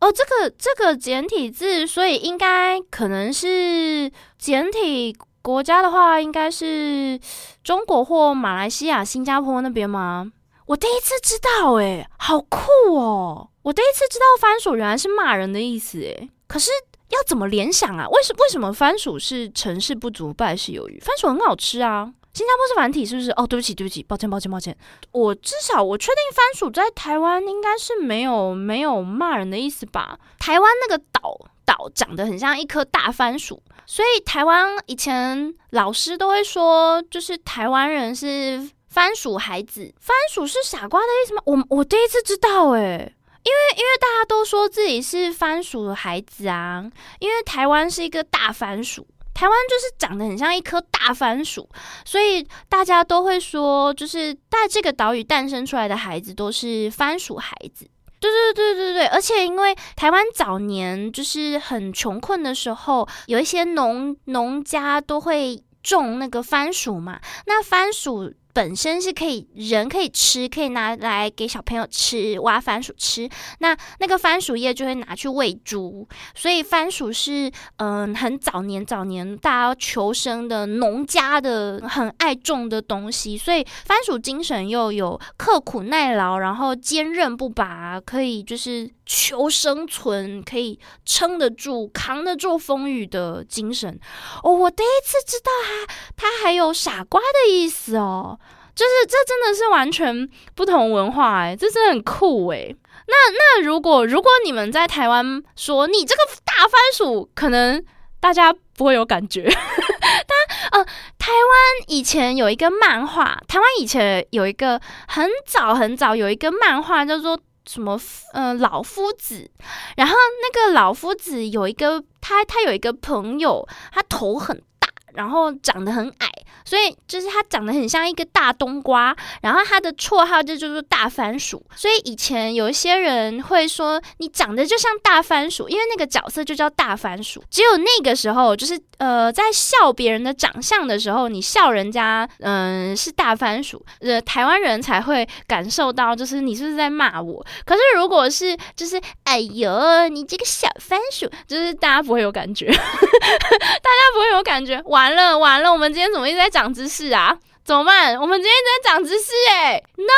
[0.00, 5.14] 哦，这个这个简体字，所以应该可能是简体
[5.48, 7.18] 国家的话，应该是
[7.64, 10.30] 中国或马来西亚、新加坡那边吗？
[10.66, 12.60] 我第一次知道，诶，好酷
[12.96, 13.48] 哦！
[13.62, 16.70] 我第一次知道番薯原来是骂人的意思，诶，可是
[17.08, 18.06] 要怎么联想啊？
[18.10, 21.00] 为什为什么番薯是成事不足败事有余？
[21.00, 22.12] 番薯很好吃啊。
[22.34, 23.30] 新加坡是繁体是不是？
[23.30, 24.76] 哦，对不起，对不起，抱歉，抱歉，抱歉。
[25.12, 30.18] 我至少我确定番薯在台湾应该是没有没有骂人的意思吧？
[30.38, 41.40] 台湾那个岛岛长得很像一颗大番薯，所以台湾以前老师都会说，就是台湾人是番薯孩子，番薯是傻瓜的意思吗？
[41.46, 46.84] 我我第一次知道，诶，因为因为大家都说自己是番薯的孩子啊，
[47.18, 49.08] 因为台湾是一个大番薯。
[49.32, 51.66] 台湾就是长得很像一颗大番薯，
[52.04, 57.88] 所以大家都会说，就是在这个岛屿诞生出来的孩子都是番薯孩子。
[58.20, 68.32] 对对对对对，而且因为台湾早年就是很穷困的时候，有一些农农家都会种那个番薯嘛，那番薯。
[68.58, 73.28] 本身是可以人可以吃，可以拿来给小朋友吃，挖番薯吃。
[73.60, 83.38] 那那个番薯叶就会拿去喂猪，所以番薯是嗯很早年早年大家求生的农家的很爱种的东西。
[83.38, 93.96] 所以番薯精神又有刻苦耐劳，然后坚韧不拔，可以就是求生存，可以撑得住、扛得住风雨的精神。
[94.42, 98.36] 哦，我第一次知道它它还有傻瓜的意思哦。
[98.78, 102.72] 就是这真的是完全不同文化哎，这真的很酷哎。
[103.08, 107.84] 那那如果如果你们在台湾说你这个大番薯，可能
[108.20, 109.50] 大家不会有感觉。
[109.50, 110.84] 但呃，
[111.18, 117.36] 台湾以前有一个漫画，台湾以前有一个很早很早有一个漫画叫做
[117.66, 117.98] 什么
[118.32, 119.50] 呃老夫子，
[119.96, 126.27] 然后那个老夫子有一个他他有一个朋友，他头很大，然后长得很矮。
[126.64, 131.64] 所以就是它长得很像一个大冬瓜，然后它的绰号就叫做大番薯。
[131.74, 137.42] 所以以前有一些人会说你长得就像大番薯，因为那个角色就叫大番薯。
[137.50, 147.44] 只有那个时候，就是呃，在笑别人的长相的时候，你笑人家嗯是大番薯，呃，台湾人才会感受到就是你是不是在骂我。
[147.64, 154.80] 可是如果是就是哎呦你这个小番薯，就是大家不会有感觉，大家不会有感觉。
[154.86, 156.58] 完了完了，我们今天怎么一在讲？
[156.68, 158.18] 长知识啊，怎么办？
[158.20, 160.12] 我们今天在长知识哎，no！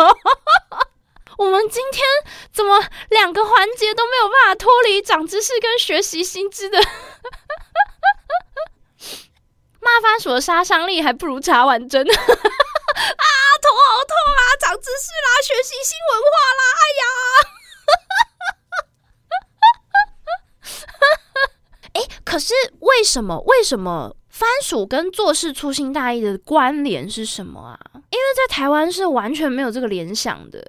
[1.36, 2.04] 我们今天
[2.52, 6.78] 怎么两个环节都没有办法脱离长知识跟学习新知的？
[9.80, 12.06] 骂番薯的杀伤力还不如茶碗蒸啊！
[12.14, 14.40] 头好痛啊！
[14.60, 16.62] 长知识啦，学习新文化啦！
[16.80, 17.04] 哎呀！
[22.08, 23.40] 哎，可是为什么？
[23.46, 24.16] 为什么？
[24.40, 27.78] 番薯跟做事粗心大意的关联是什么啊？
[27.92, 30.64] 因为在台湾是完全没有这个联想的。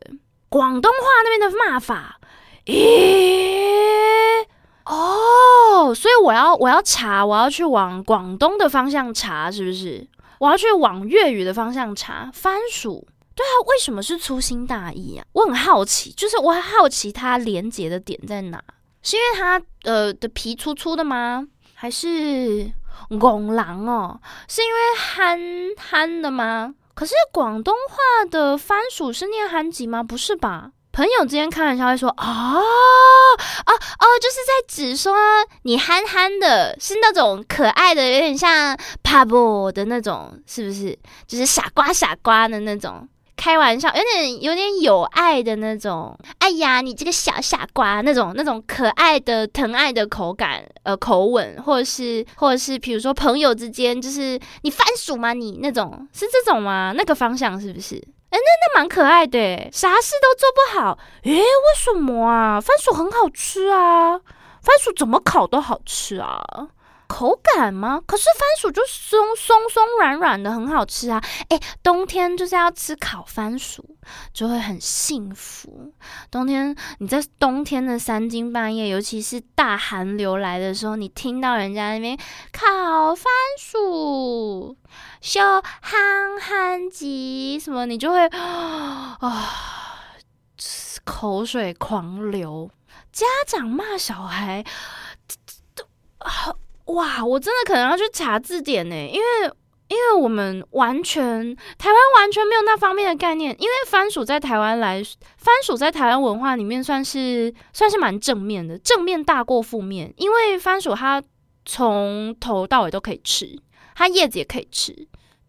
[0.49, 2.19] 广东话那边的骂法，
[2.65, 4.45] 咦，
[4.84, 10.05] 哦，所以我要我要查，我要去往广东的方向查，是不是？
[10.39, 13.07] 我要去往粤语的方向查番薯。
[13.34, 15.25] 对啊，为什么是粗心大意啊？
[15.31, 18.62] 我很好奇，就是我很好奇它连接的点在哪？
[19.01, 21.47] 是因为它呃的皮粗粗的吗？
[21.73, 22.69] 还是？
[23.19, 25.39] 拱狼哦，是因为憨
[25.77, 26.73] 憨的吗？
[26.93, 30.03] 可是广东话的番薯是念憨吉吗？
[30.03, 30.71] 不是吧？
[30.91, 32.61] 朋友之间开玩笑会说啊哦
[33.65, 35.15] 哦，就是在指说
[35.63, 40.97] 你憨憨的，是那种可爱的，有点像 Pablo 的那种，是不是？
[41.25, 43.07] 就是傻瓜傻瓜的那种。
[43.35, 46.17] 开玩笑，有点有点有爱的那种。
[46.39, 55.33] 哎呀，你这个小傻瓜，那种那种可爱的疼爱的口感，呃，口吻，或者是或者是，比如说朋友之间，就是你番薯吗？
[55.33, 56.93] 你那种是这种吗？
[56.95, 57.95] 那个方向是不是？
[58.29, 59.39] 哎，那那蛮可爱的，
[59.71, 60.97] 啥事都做不好。
[61.23, 61.43] 诶，为
[61.75, 62.61] 什么啊？
[62.61, 64.17] 番薯很好吃啊，
[64.61, 66.41] 番薯怎么烤都好吃啊。
[67.12, 68.02] 口感吗？
[68.08, 71.21] 可是番薯就松松松软软的，很好吃啊！
[71.50, 73.97] 哎，冬天就是要吃烤番薯，
[74.32, 75.93] 就会很幸福。
[76.32, 82.17] 冬天你在冬天的三更半夜，尤其是大寒流来的时候，你听到人家那边
[82.54, 83.26] 烤番
[83.60, 84.78] 薯、
[85.19, 89.17] 小憨憨鸡什么，你就会啊
[91.04, 92.71] 口水狂流。
[93.12, 94.63] 家长骂小孩，
[95.76, 95.84] 都
[96.17, 96.56] 好。
[96.93, 99.51] 哇，我真的可能要去查字典呢，因为
[99.88, 105.04] 因为我们完全台湾完全没有那方面的概念，因为番薯在台湾来，
[105.38, 111.21] 番薯在台湾文化里面算是算是蛮正面的，正面大过负面，因为番薯它
[111.65, 113.45] 从头到尾都可以吃，
[113.95, 114.95] 它叶子也可以吃。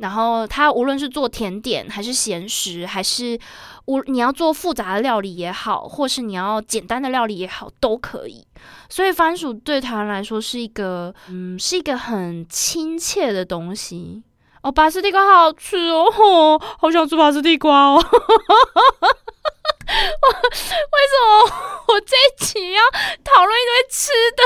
[0.02, 3.38] 然后它无论是做甜点，还是咸食，还是
[3.84, 8.44] 无你要做复杂的料理也好，或是你要简单的料理也好，都可以。
[8.88, 14.24] 所以番薯对台湾来说是一个，嗯，是一个很亲切的东西。
[14.62, 17.96] 哦，拔丝地瓜好好吃哦，吼，好想吃拔丝地瓜哦。
[18.02, 18.02] 为
[21.12, 21.30] 什么
[21.88, 22.82] 我这一集要
[23.22, 24.42] 讨论一堆吃的？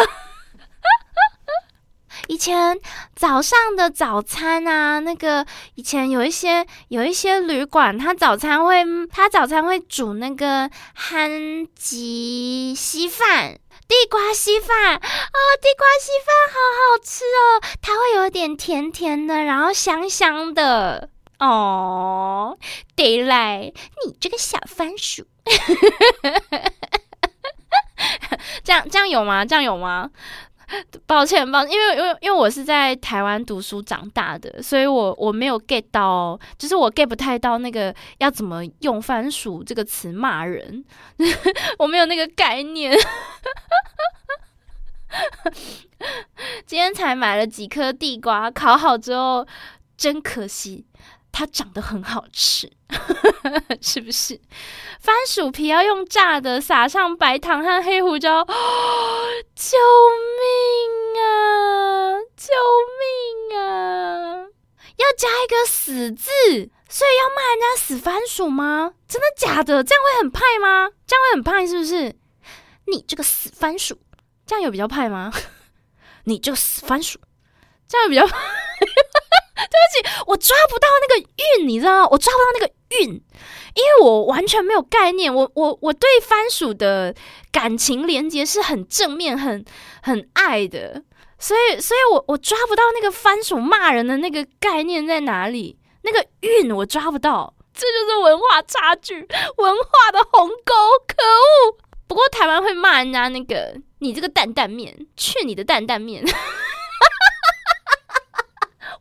[2.28, 2.78] 以前
[3.14, 13.58] 早上的早餐啊，那个以前有一些有一些旅馆，他早餐会他早餐会煮那个憨吉稀饭、
[13.88, 21.08] 地瓜稀饭啊，地瓜稀饭好好吃哦，它会有点甜甜的，然后香香的
[21.38, 22.58] 哦。
[22.96, 23.72] 得来，
[24.04, 25.24] 你这个小番薯，
[28.64, 29.44] 这样这样有吗？
[29.44, 30.10] 这样有吗？
[31.06, 40.84] 抱歉，抱歉，因为因为因为我是在台湾读书长大的，所以我我没有 get 到，就是我 get 不太到那个要怎么用“番薯”这个词骂人，
[41.78, 42.92] 我没有那个概念。
[46.66, 49.46] 今天才买了几颗地瓜，烤好之后
[49.96, 50.84] 真可惜。
[51.38, 52.72] 它长得很好吃，
[53.82, 54.40] 是不是？
[54.98, 58.42] 番薯皮要用炸的，撒上白糖和黑胡椒，
[59.54, 59.76] 救
[60.40, 62.16] 命啊！
[62.34, 62.54] 救
[63.52, 64.46] 命啊！
[64.96, 66.30] 要加一个死字，
[66.88, 68.94] 所以要骂人家死番薯吗？
[69.06, 69.84] 真的假的？
[69.84, 70.88] 这样会很派吗？
[71.06, 72.16] 这样会很派是不是？
[72.86, 73.98] 你这个死番薯，
[74.46, 75.30] 这样有比较派吗？
[76.24, 77.18] 你这个死番薯，
[77.86, 78.26] 这样比较。
[79.56, 82.08] 对不起，我抓不到那个韵，你知道吗？
[82.10, 85.34] 我抓不到那个韵，因为我完全没有概念。
[85.34, 87.14] 我我我对番薯的
[87.50, 89.64] 感情连接是很正面、很
[90.02, 91.02] 很爱的，
[91.38, 100.74] 所以所以我我抓不到那个番薯骂人的那个概念在哪里，那个韵我抓不到，这就是文化差距，文化的鸿沟，
[101.06, 101.78] 可恶！
[102.06, 106.22] 不过台湾会骂人家那个你这个担担面，去你的担担面。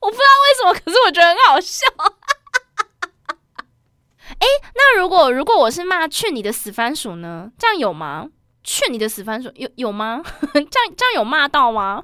[0.05, 1.85] 我不知道为什么，可是我觉得很好笑。
[4.39, 7.49] 哎，那如果如果我是骂去你的死番薯呢？
[7.57, 8.27] 这样有吗？
[8.63, 10.21] 去你的死番薯有有吗？
[10.53, 12.03] 这样这样有骂到吗？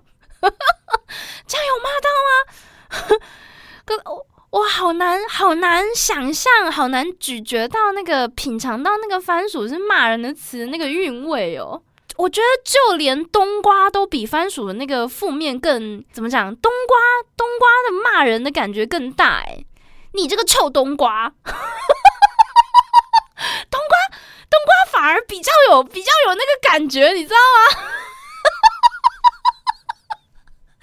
[1.48, 3.18] 这样有骂到吗？
[3.86, 11.82] 可我我好难好难想象，好难咀嚼到那个品尝到那个番薯是骂人的词那个韵味哦。
[12.22, 16.56] 我觉得就连冬瓜都比番薯的那个负面更怎么讲？
[16.58, 16.96] 冬瓜
[17.36, 19.66] 冬瓜的骂人的感觉更大哎！
[20.14, 21.52] 你这个臭冬瓜， 冬
[23.90, 23.98] 瓜
[24.50, 27.42] 冬瓜反而比较有比较有那个感觉，你知道吗？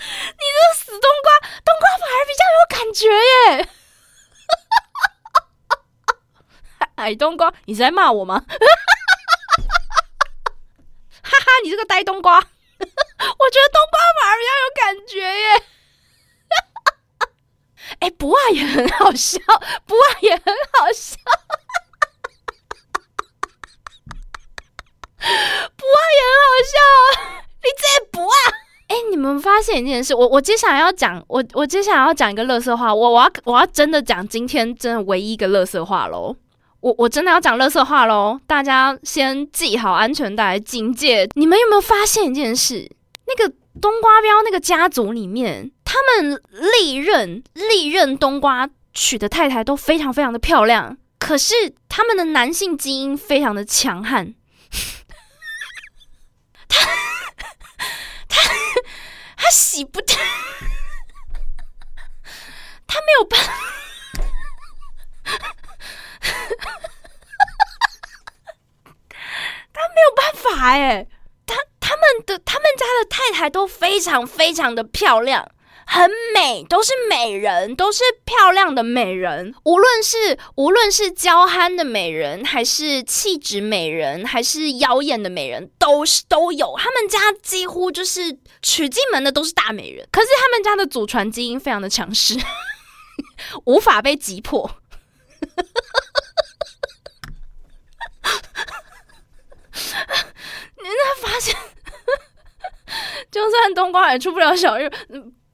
[0.00, 0.08] 你这
[0.68, 1.30] 个死冬瓜，
[1.64, 3.68] 冬瓜反而比较有感觉耶！
[6.96, 8.44] 矮 冬瓜，你是在骂我吗？
[11.38, 12.48] 哈你这个呆冬瓜， 我觉
[12.80, 15.62] 得冬瓜反而比较有感觉耶。
[18.00, 19.40] 哎，不爱也很好笑，
[19.86, 21.16] 不爱也很好笑，
[25.18, 26.72] 不爱也很好笑。
[27.62, 28.36] 你这不爱？
[28.88, 30.14] 哎，你们发现一件事？
[30.14, 32.94] 我我接下来要讲，我我接下来要讲一个乐色话。
[32.94, 36.36] 我我要我要真的讲今天真的唯一一个乐色话喽。
[36.80, 38.40] 我我真的要讲乐色话喽！
[38.46, 41.28] 大家先系好安全带，警戒！
[41.34, 42.88] 你们有没有发现一件事？
[43.26, 46.40] 那个冬瓜标那个家族里面，他们
[46.78, 54.34] 历任历任冬瓜娶的太太都非常非常的漂亮，可是他们的男性基因非常的强悍。
[56.68, 56.86] 他
[58.28, 58.40] 他
[59.36, 60.16] 他洗不掉，
[62.86, 63.52] 他没有办法。
[69.72, 71.06] 他没有办法哎，
[71.46, 75.50] 他他们的他们家的太太都非常非常的漂亮，
[75.86, 79.54] 很美，都是美人，都是漂亮的美人。
[79.64, 86.74] 无论是无论是娇憨的美人，还是气质美人，还是妖艳的美人，都是都有。
[86.76, 92.34] 他们家几乎就是娶进门的都是大美人，可是他们家的祖传基因非常的强势，
[93.64, 94.80] 无法被击破。
[100.80, 101.27] 你在发
[103.30, 104.88] 就算冬瓜也出不了小玉，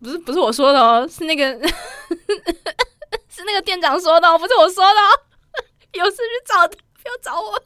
[0.00, 1.44] 不是不是我说的哦，是那个
[3.28, 5.00] 是那个店长说的，哦不是我说的。
[5.00, 5.20] 哦
[5.92, 7.62] 有事去找他，不要找我。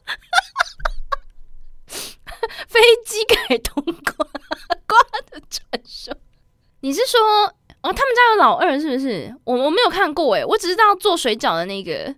[2.69, 4.27] 飞机改冬瓜
[4.87, 4.99] 瓜
[5.31, 6.15] 的传说，
[6.81, 7.19] 你是说
[7.81, 7.91] 哦？
[7.91, 9.35] 他们家有老二是不是？
[9.45, 12.15] 我我没有看过哎，我只知道做水饺的那个。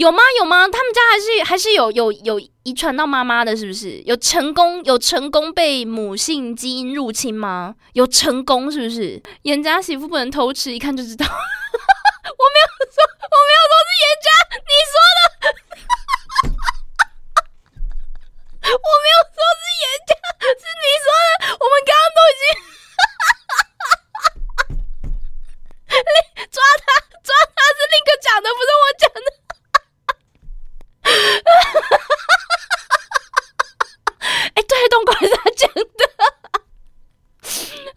[0.00, 0.22] 有吗？
[0.38, 0.66] 有吗？
[0.66, 4.00] 他们家还是还是有有有遗传到妈妈的，是不是？
[4.06, 7.74] 有成功有成功被母性基因入侵吗？
[7.92, 9.22] 有成功是不是？
[9.42, 11.26] 严家媳妇不能偷吃，一看就知道。
[11.28, 11.36] 我没
[12.64, 12.96] 有说，
[13.28, 15.20] 我没有说是严家，你说的。
[18.72, 20.16] 我没有说是严家，
[20.48, 21.52] 是你说的。
[21.60, 22.56] 我们刚刚都已经，
[26.48, 26.56] 抓
[26.88, 26.88] 他，
[27.20, 29.39] 抓他是另一个讲的，不是我讲的。
[34.54, 35.82] 哎，对，东莞是他讲的。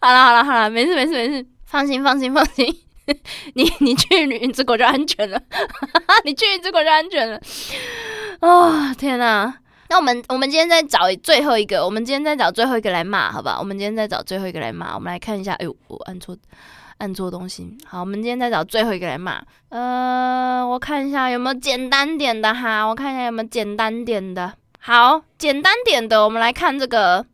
[0.00, 2.66] 好了，好了，好了，没事，没事，没事，放心，放心，放心。
[3.54, 5.40] 你你去云之国就安全了，
[6.24, 7.38] 你去云之国就安全了。
[8.40, 9.58] 啊，天哪！
[9.90, 13.58] 那我们我们今天再找最后一个，我们今天再找最后一个来骂，好吧？
[13.58, 15.52] 我们今天再找最后一个来骂，我们来看一下。
[15.54, 16.34] 哎呦，我按错。
[17.04, 19.42] 按错东西，好，我们今天再找最后一个来骂。
[19.68, 24.54] 呃，我看一下有没有简单点的哈，我看一下有没有简单点的。
[24.78, 27.26] 好，简单点的，我们来看这个。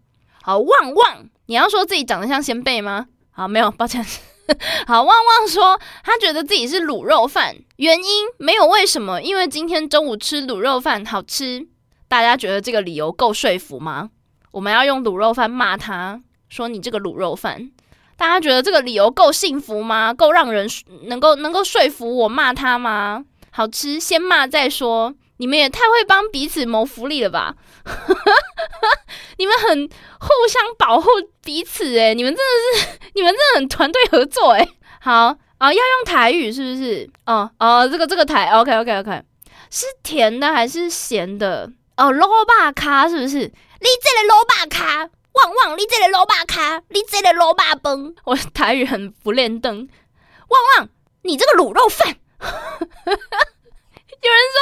[0.43, 3.07] 好，旺旺，你要说自己长得像先辈吗？
[3.31, 4.05] 好，没有，抱歉。
[4.89, 11.69] 好，旺旺说他觉得自己是卤肉饭，原因没有为什么，因为今天中午吃卤肉饭好吃。
[12.09, 14.11] 大家觉得这个理由够说服吗？
[14.51, 17.71] 我们要用卤肉饭骂他，说你这个卤肉饭。
[18.21, 20.13] 大家觉得这个理由够幸福吗？
[20.13, 20.69] 够让人
[21.05, 23.25] 能够能够说服我骂他吗？
[23.51, 25.15] 好吃，先骂再说。
[25.39, 27.55] 你们也太会帮彼此谋福利了吧？
[29.39, 31.09] 你们很互相保护
[31.43, 34.69] 彼此诶，你们真的是，你们真的很团队合作诶。
[35.01, 37.09] 好啊，要用台语是不是？
[37.25, 39.23] 哦哦，这个这个台，OK OK OK，
[39.71, 41.71] 是甜的还是咸的？
[41.97, 43.39] 哦，萝卜卡是不是？
[43.39, 45.09] 你这个萝卜卡。
[45.33, 49.89] 旺旺，你这个萝卜卡，你这个萝卜崩，我台语很不练灯。
[50.49, 50.89] 旺旺，
[51.23, 52.09] 你这个卤肉饭，
[52.41, 52.59] 有人
[54.53, 54.59] 说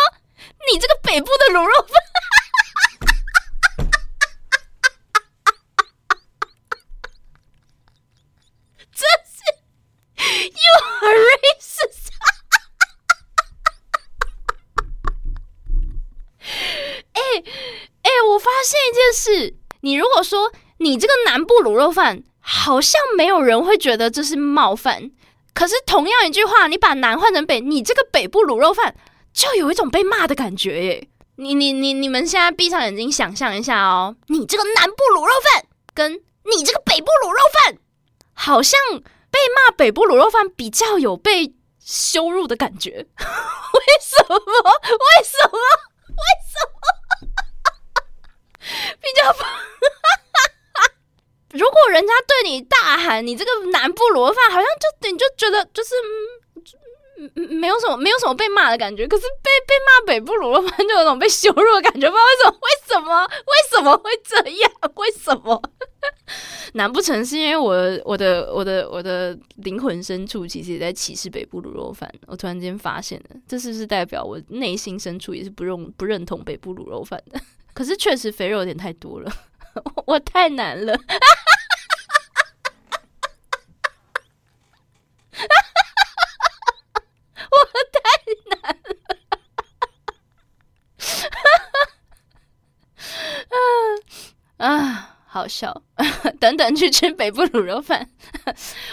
[0.71, 1.95] 你这个北部的卤肉饭，
[8.93, 9.41] 这是
[10.45, 12.13] you are racist。
[17.13, 17.21] 哎
[18.03, 19.57] 哎，我发现一件事。
[19.81, 25.11] 你如果说你这个南部卤肉饭，好像没有人会觉得这是冒犯。
[25.55, 28.95] 可是同样一句话，你把南换成北，你这个北部卤肉饭
[29.33, 31.09] 就有一种被骂的感觉耶。
[31.37, 35.65] 你你你你们现在闭上眼睛想象一下哦，你这个南部卤肉饭
[35.95, 37.79] 跟你这个北部卤肉饭，
[38.35, 38.81] 好像
[39.31, 43.07] 被骂北部卤肉饭比较有被羞辱的感觉。
[43.19, 44.37] 为什么？
[44.39, 45.59] 为什么？
[46.09, 46.78] 为什么？
[49.01, 49.35] 比较，
[51.59, 55.95] 如果人家对你大喊你这个南部罗饭，好像就你就觉得就是
[57.35, 62.57] 没有什么没有什么被骂的感觉，可是被被骂北部罗饭就有种被羞辱的感觉，不知道为什么？
[62.63, 63.27] 为什么？
[63.27, 63.33] 为
[63.71, 64.71] 什么会这样？
[64.97, 65.61] 为什么？
[66.75, 72.09] 难不成是因为我我的我的我的灵魂深处其实也在歧视北部卤肉饭？
[72.27, 77.41] 我突然间发现了，这是不是代表我内心深处也是不认不认同北部卤肉饭的？
[77.79, 79.33] 可是确实肥肉有点太多了，
[80.05, 80.99] 我太难了， 我
[87.95, 88.01] 太
[88.51, 88.75] 难
[94.59, 95.81] 了， 啊，好笑，
[96.41, 98.11] 等等去吃北部卤肉饭，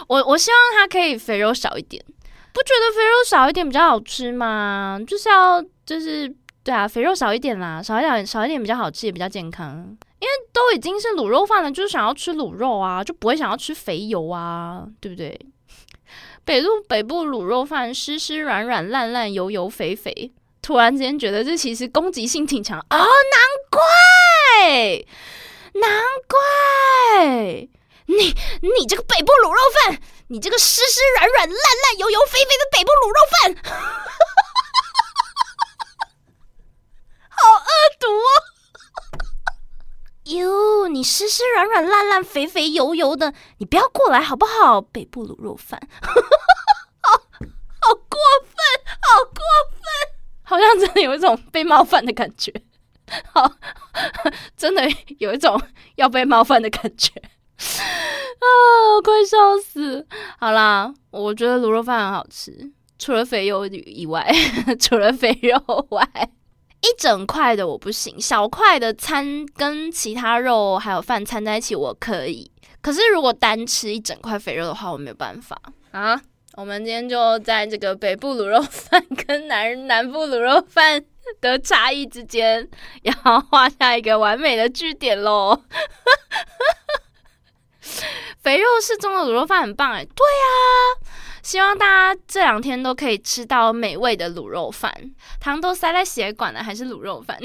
[0.07, 2.05] 我我希望它可以肥肉少一点，
[2.53, 4.99] 不觉得肥肉少一点比较好吃吗？
[5.07, 6.35] 就是要就是。
[6.65, 9.95] 对啊，肥肉少一点啦，少一点少一点比较好吃，也比较健康。
[10.19, 15.39] 因为都已经是卤肉饭了，就是想要吃卤肉啊，就不会想要吃肥油啊，对不对？
[16.43, 20.31] 北部北部卤肉饭湿湿软软烂烂油油肥肥，
[20.63, 23.07] 突然之间觉得这其实攻击性挺强哦，难
[23.69, 25.05] 怪，
[25.79, 27.67] 难怪
[28.07, 28.15] 你
[28.61, 29.99] 你这个北部卤肉饭，
[30.29, 33.75] 你这个湿湿软软烂烂油油肥肥的北部卤肉饭。
[37.45, 37.69] 好恶
[37.99, 38.29] 毒哦！
[40.35, 44.81] 哟，你湿湿软软烂烂肥肥油油的，你不要过来好不好？
[44.81, 48.57] 北部卤肉饭， 好好过分，
[48.99, 49.39] 好过
[49.71, 49.79] 分，
[50.43, 52.51] 好像真的有一种被冒犯的感觉，
[53.31, 53.53] 好，
[54.57, 54.83] 真的
[55.19, 55.61] 有一种
[55.95, 57.29] 要被冒犯的感觉啊。
[59.03, 60.07] 快笑死！
[60.39, 64.27] 好啦，我觉得卤肉饭很好吃，除了肥肉以外，
[64.79, 66.09] 除了肥肉外，
[66.85, 75.59] 一整块的我不行，小块的掺跟其他肉还有饭掺在一起我可以，可是如果单吃一整块肥肉的话，我没有办法
[75.91, 76.21] 啊。
[76.55, 81.03] 我们今天就在这个北部卤肉饭跟南南部卤肉饭
[81.41, 82.69] 的差异之间，
[83.01, 83.13] 要
[83.49, 85.63] 画下一个完美的句点喽。
[88.41, 90.45] 肥肉适中的卤肉饭很棒哎，对呀，
[91.45, 94.91] 希望大家这两天都可以吃到美味的卤肉饭，
[95.39, 97.39] 糖都塞在血管了，还是卤肉饭？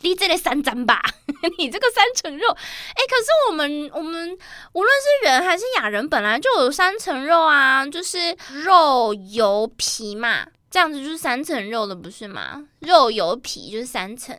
[0.00, 1.00] 你这里三张吧，
[1.56, 4.36] 你这个三层肉，哎，可是我们我们
[4.72, 4.92] 无论
[5.22, 12.66] 是人还是雅人，本来就有三层肉啊，就是肉油皮嘛，这样子就是三层肉的，不是吗？
[12.80, 14.36] 肉油皮就是三层，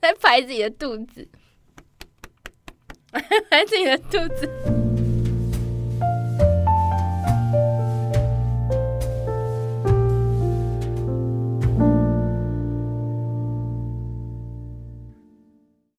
[0.00, 1.28] 在 拍自己的肚子。
[3.48, 4.79] 拍自己的肚子。